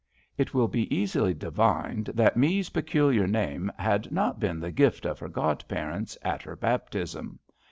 [0.35, 5.19] It will be easily divined that Me's peculiar name had not been the gift of
[5.19, 7.37] her godparents at her baptism.